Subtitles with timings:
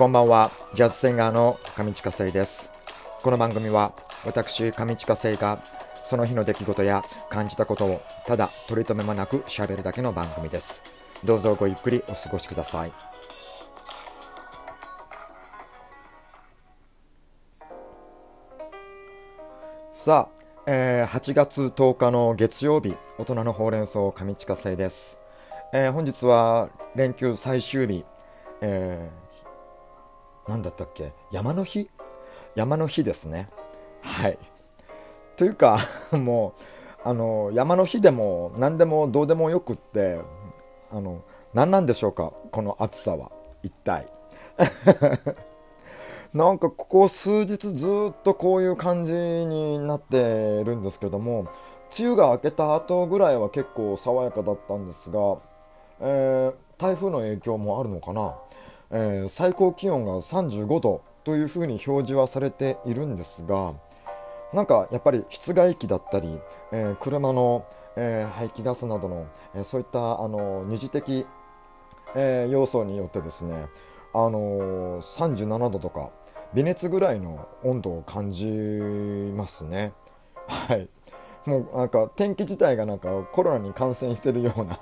[0.00, 2.72] こんばんは、ジャズシンガーの上地下生です。
[3.22, 3.92] この番組は
[4.24, 11.26] 私、上地下生がその日の出来事や感じたことをただ取り留めもなく喋るだけの番組です。
[11.26, 12.92] どうぞごゆっくりお過ごしください。
[19.92, 25.20] さあ、えー8月10日の月曜日、大人のほうれん草上地下生です。
[25.74, 28.06] えー本日は連休最終日、
[28.62, 29.19] えー、
[30.50, 31.12] なんだったっけ？
[31.30, 31.88] 山の日？
[32.56, 33.48] 山の日ですね。
[34.02, 34.38] はい。
[35.36, 35.78] というか、
[36.12, 36.54] も
[37.04, 40.20] う、あの、山の日でも何でもどうでもよくって、
[40.92, 41.22] あの、
[41.54, 42.32] 何なんでしょうか？
[42.50, 43.30] この暑さは。
[43.62, 44.08] 一体。
[46.34, 51.46] なんかここ数日ずっとこういう感じになってるんですけども、
[51.98, 55.38] 梅雨が明けた後ぐらいは結構爽やかだったんですが、
[56.00, 58.34] えー台風の影響もあるのかな、
[58.90, 63.72] えー最高気温が35度というふうに表示はされているんですが
[64.52, 66.40] なんかやっぱり室外機だったり、
[66.72, 67.66] えー車の、
[67.96, 71.24] えー排気ガスなどの、えそういったあの二次的、
[72.16, 73.66] え要素によってですね、
[74.12, 76.10] あのー37度とか
[76.52, 78.46] 微熱ぐらいの温度を感じ
[79.36, 79.92] ますね。
[80.48, 80.88] はい
[81.46, 84.78] もうなんか天気自体がなんかコロナに感染してるような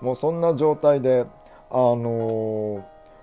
[0.00, 1.24] もうそんな状態で
[1.70, 2.26] あの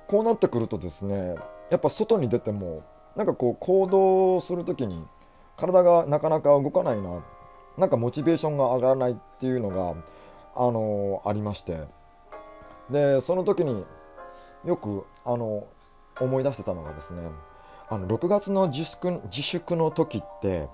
[0.07, 1.35] こうなってくるとですね
[1.69, 2.83] やっぱ外に出ても
[3.15, 5.05] なんかこう行動する時に
[5.57, 7.23] 体がなかなか動かないな
[7.77, 9.95] なんかモチベーションが上がらないっていうのが
[10.55, 11.97] あのーありまして。
[12.89, 13.85] でその時に
[14.65, 15.67] よくあの
[16.19, 17.21] 思い出してたのがですね
[17.89, 20.67] あの6月の自粛自粛の時って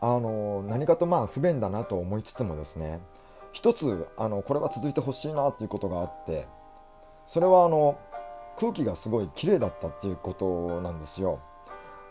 [0.00, 3.00] あの何かとまあ不便だなと思いつつもですね
[3.52, 6.46] 一つあのこれは続いてほしいなっていうことがあって
[7.26, 7.98] それはあの
[8.58, 11.40] 空気がすごい綺麗だったっていうことなんですよ。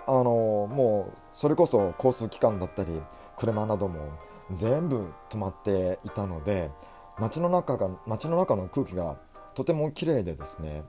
[0.08, 3.02] あのもうそれこそ交通機関だったり
[3.36, 4.18] 車なども
[4.54, 6.72] 全部止まっていたので
[7.20, 9.18] 街の中が街の中の空気が
[9.54, 10.84] とても綺麗でですね。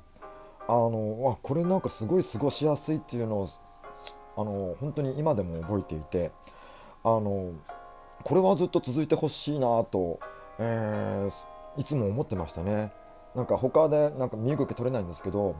[0.68, 3.48] あのあこれなんかすごい過ごしやすいっていうのを
[4.36, 6.30] あの本当に今でも覚えていて
[7.02, 7.52] あの
[8.22, 10.20] これはずっと続いてほしいなと、
[10.58, 12.92] えーいつも思ってましたね。
[13.38, 15.54] なんか他でなんか身動き取れないんですけど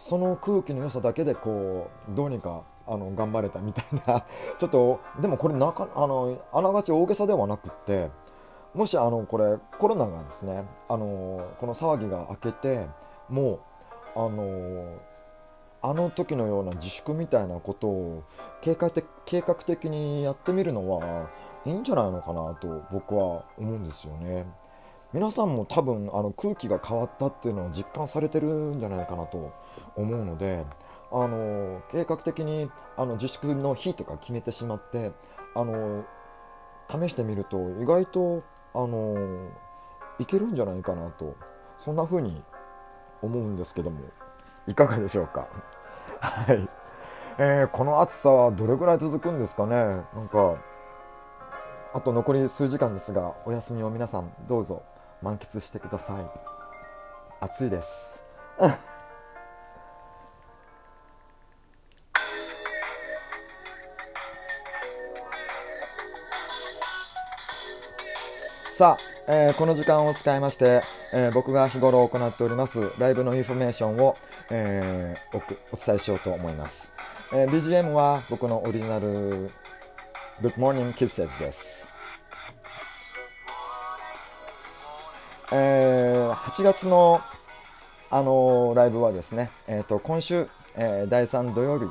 [0.00, 4.24] その空気の良さだけでこうどうにかあの頑張れたみたいな
[4.58, 8.10] ちょっとでもこれなかあのあながち大げさではなくって
[8.74, 12.88] もしあのこれコロナがですねあのこの騒ぎが明けて
[13.28, 13.60] もう
[14.16, 14.98] あの
[15.82, 18.24] あの時のような自粛みたいなことを
[18.60, 21.28] 計画的計画的にやってみるのは
[21.64, 24.46] いいんじゃないのかなと僕は思うんですよね。
[25.12, 29.52] 皆さんも多分あの空気が変わったっていうのを実感されてるんじゃないかなと
[29.96, 30.64] 思うので
[31.10, 35.10] あの計画的にあの自粛の日とか決めてしまって
[35.56, 36.04] あの
[36.88, 39.48] 試してみると意外とあの
[40.20, 41.34] いけるんじゃないかなと
[41.76, 42.40] そんな風に
[43.20, 44.00] 思うんですけども
[44.68, 45.48] いかがでしょうか？
[46.20, 46.68] はい、
[47.38, 49.74] えーこの暑さはどれぐらい続くんですかね？
[49.74, 50.54] なんか
[51.92, 54.82] あと残り数時間ですがお休みを皆さんどうぞ。
[55.22, 56.24] 満喫してください。
[57.40, 58.24] 暑いです。
[68.70, 70.82] さあ、えーこの時間を使いまして、
[71.12, 74.14] えー僕が日頃行っておりますライブのインフォメーションを、
[74.50, 76.92] えーおくお伝えしようと思います、
[77.34, 81.89] えー BGM は僕のオリジナル Good Morning Kisses です、
[85.52, 87.18] えー8月の、
[88.10, 90.46] あのーライブはですね、えー、と今週、
[90.76, 91.86] えー第3土曜日、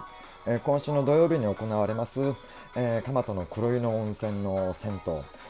[0.48, 2.22] えー今週の土曜日に行われます、
[2.78, 4.94] えー、蒲田の黒湯の温泉の銭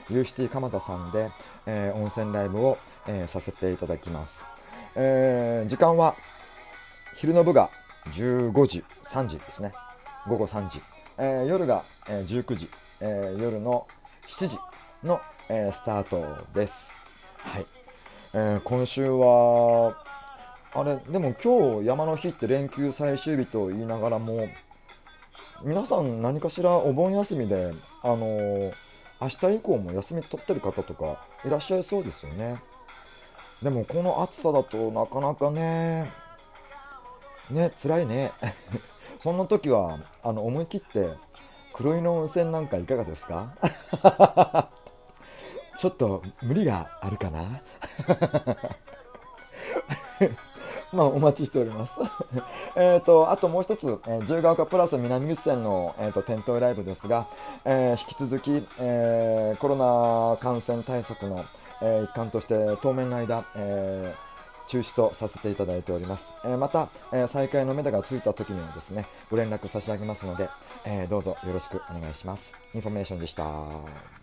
[0.09, 1.29] 湯ユーシティ蒲田さんで、
[1.67, 2.77] えー温泉ライブを、
[3.07, 6.15] えーさせていただきます、えー時間は
[7.15, 7.69] 昼の部が
[8.15, 9.71] 15時3時ですね。
[10.27, 10.81] 午後3時、
[11.19, 12.69] えー夜が、えー19時、
[13.01, 13.85] えー夜の
[14.27, 14.57] 7時
[15.03, 15.19] の、
[15.49, 16.23] えースタート
[16.55, 16.95] です。
[17.37, 17.65] はい、
[18.33, 19.95] えー今週は
[20.75, 24.27] あれでも今日山の日って連休最終日と言いながらも
[25.63, 27.71] 皆さん何かしらお盆休みで
[28.03, 28.71] あのー
[29.21, 32.55] 明日以降も休み取ってる方とかいらっしゃいそうですよね。
[33.61, 36.09] でもこの暑さだとなかなかね
[37.51, 38.31] ね辛いね。
[39.19, 41.09] そんな時はあの思い切って
[41.73, 43.51] 黒いの温泉なんかいかがですか？
[45.79, 47.39] ちょっと無理があるかな？
[50.91, 51.99] まあ、お待ちしております。
[52.75, 57.27] えっと、あともう一つ、えー、自由が丘プラス南口店の、えーと、店頭ライブですが、
[57.63, 61.45] えー、引き続き、えー、コロナ感染対策の、
[61.81, 66.31] えー、一環として当面の間、えー、中止とさせていただいております。
[66.43, 70.49] えー、また、えー、再開の目処がついた時にはですね、ご連絡差し上げますので、
[70.85, 72.55] えー、どうぞよろしくお願いします。
[72.73, 74.18] インフォメーションでした。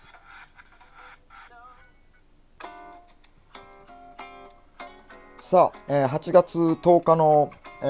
[5.49, 7.85] さあ、えー、8月10日の、え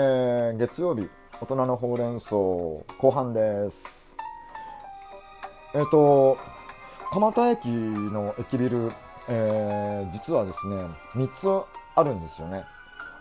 [0.52, 1.08] ー、月曜日、
[1.40, 4.18] 大人のほうれん草後半です。
[5.72, 6.36] えっ、ー、と、
[7.10, 8.90] 蒲田駅の駅ビル、
[9.30, 10.76] えー、実はですね、
[11.14, 12.62] 3つあるんですよね。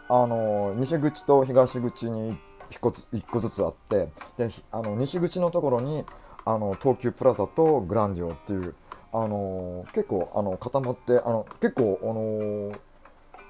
[0.10, 2.38] あの、西口と東口に
[2.72, 6.04] 1個 ,1 個ずつあって、で、あの、西口のところに、
[6.44, 8.76] あの、東急プラザとグランディオっていう、
[9.14, 12.74] あの結構、あの、固まって、あの、結構、あの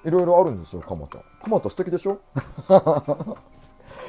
[0.06, 1.20] いろいろあるんですよ、蒲田。
[1.44, 2.20] 蒲田素敵でしょ？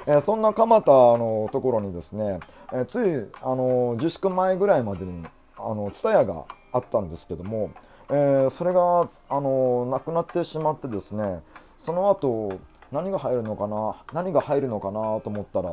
[0.08, 2.38] えー、そんな蒲田のところにですね、
[2.72, 5.24] えー、つい、あの自粛前ぐらいまでに、
[5.58, 7.70] あの、ツタヤがあったんですけども、
[8.10, 11.42] えー、それが、あのなくなってしまってですね、
[11.78, 12.50] その後、
[12.92, 15.70] 何が入るのかな、何が入るのかなと思ったら、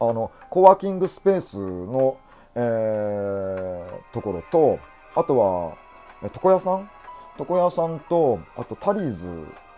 [0.00, 2.16] あの、コワーキングスペースの、
[2.56, 4.78] えー、ところと、
[5.14, 5.72] あとは、
[6.22, 6.90] 床屋さん
[7.38, 9.26] 床屋さんと、あとタリーズ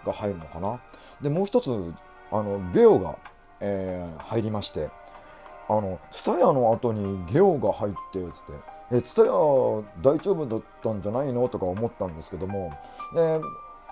[0.04, 0.80] が入るのかな？
[1.20, 1.70] で、もう一つ、
[2.30, 3.16] あの、ゲオが、
[3.60, 4.90] えー、入りまして、
[5.68, 8.30] あの、ツタヤの後にゲオが入って、つっ
[8.90, 9.84] て、え、ツタヤ大
[10.18, 11.48] 丈夫だったんじゃないの？
[11.48, 12.70] とか思ったんですけども、
[13.14, 13.40] で、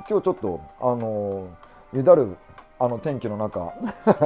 [0.08, 1.48] 今日ちょっと、あの、
[1.92, 2.36] ゆだる、
[2.78, 3.72] あの、天気の中、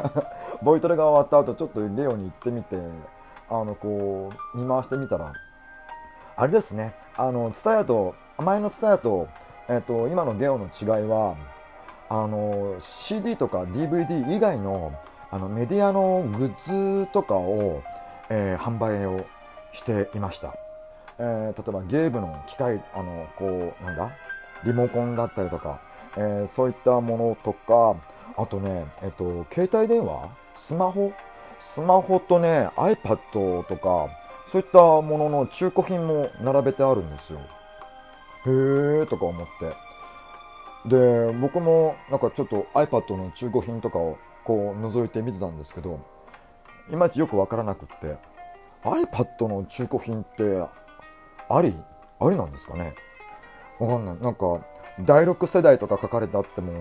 [0.62, 2.76] ボイトレが終わった後、ちょっとゲオに行ってみて、
[3.50, 5.32] あの、こう、見回してみたら、
[6.40, 9.26] あれですね、あの、ツタヤと、前のツタヤと、
[9.69, 11.37] えっ、と、今のゲオの違いは、
[12.08, 14.93] あの、CD とか DVD 以外の、
[15.32, 17.82] あの、メディアのグッズとかを、
[18.31, 19.19] えー、販売を
[19.73, 20.55] していました。
[21.19, 24.12] えー、例えばゲームの機械、あの、こう、なんだ？
[24.64, 25.81] リモコンだったりとか、
[26.17, 27.96] えー、そういったものとか、
[28.37, 30.29] あとね、えっと、携帯電話？
[30.55, 31.12] スマホ？
[31.58, 34.08] スマホとね、iPad とか、
[34.50, 37.41] そういったものの中古品も並べてあるんですよ。
[38.47, 39.47] へーとか思っ
[40.85, 40.89] て。
[40.89, 46.00] で、僕もなんかちょっと iPad の中古品とかをこう覗いて見てたんですけど、
[46.91, 48.17] いまいちよくわからなくって、
[48.85, 50.65] iPad の中古品って
[51.50, 51.75] あり
[52.21, 52.95] ありなんですかね？
[53.79, 54.17] わかんない。
[54.17, 54.61] なんか、
[55.00, 56.73] 第6世代とか書かれてあっても、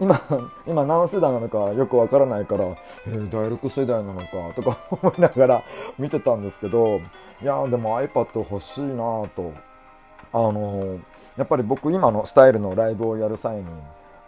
[0.00, 0.20] 今、
[0.66, 5.62] 今何世代なのかよくわからないから、えー、第6世代なのかとか思いながら
[5.98, 7.00] 見てたんですけど、
[7.42, 9.52] いやでも iPad 欲しいなーと、
[10.32, 11.00] あのー、
[11.36, 13.64] やっぱり僕今のスタイルのライブをやる際に、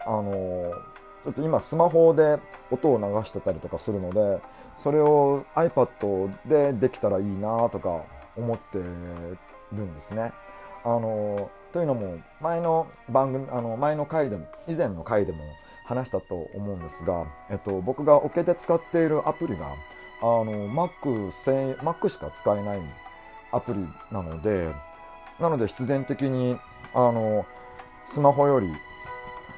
[0.06, 2.38] あのー、ちょっと今スマホで
[2.70, 4.40] 音を流してたりとかするので、
[4.78, 8.00] それを iPad でできたらいいなとか
[8.36, 8.84] 思ってる
[9.82, 10.32] んですね。
[10.82, 15.38] あのというのも前の番組あの前の回でも以前の回でも
[15.84, 19.66] 話したと思うんですが、えっと、僕がオケで使っているアプリが
[20.22, 21.30] あの Mac,
[21.78, 22.80] Mac しか使えない
[23.52, 23.80] アプリ
[24.12, 24.68] なので
[25.40, 26.56] なので必然的に
[26.94, 27.46] あの
[28.04, 28.68] スマホより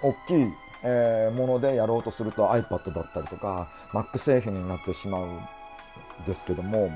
[0.02, 0.52] 大きい、
[0.84, 5.38] えー、ものでやろうとすると iPad だったりとか Mac 製品になってしまうん
[6.26, 6.90] ですけども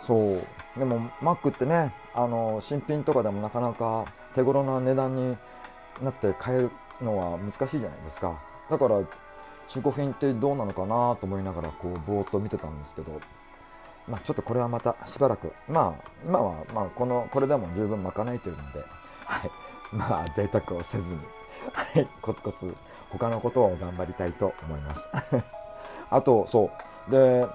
[0.00, 0.78] そう。
[0.78, 5.36] でも Mac ってねあの新品とかでもなかなか手頃な値段に
[6.02, 6.70] なって買える
[7.02, 8.38] のは難しいじゃないですか。
[8.70, 9.00] だから
[9.68, 13.20] 中古品ってどうなのかなと思いながらこうぼーっと見てたんですけど。
[14.08, 18.80] まあ、ちょっとこれはまたしばらくまあ今はまあこのこれでも十分賄えてるので
[19.24, 19.50] はい。
[19.94, 21.18] まあ贅沢をせずに
[21.72, 22.08] はい。
[22.20, 22.74] コツコツ
[23.10, 25.08] 他のことを頑張りたいと思います。
[26.10, 26.70] あとそ
[27.08, 27.10] う。
[27.10, 27.46] で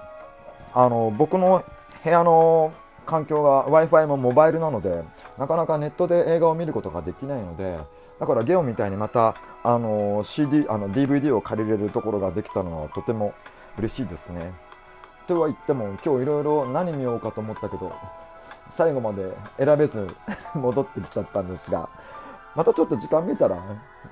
[0.72, 1.62] あの僕の
[2.02, 2.72] 部屋の
[3.04, 5.04] 環境が Wi-Fi もモバイルなので
[5.38, 7.78] なかなかネットで映画を見ることができないので
[8.18, 13.34] だからゲオみたいにまたあの CD あの DVD を借りれるところができたのはとても
[13.78, 14.52] 嬉しいですね。
[15.26, 17.92] とは言っても今日いろいろ何見ようかと思ったけど
[18.70, 20.08] 最後まで選べず
[20.54, 21.88] 戻ってきちゃったんですが
[22.54, 23.58] またちょっと時間見たら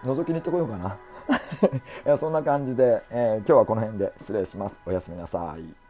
[0.05, 0.97] 覗きに行ってこようかな。
[2.05, 4.83] いやそんな感じで、えー、今日はこの辺で失礼します。
[4.85, 5.84] おやすみなさい。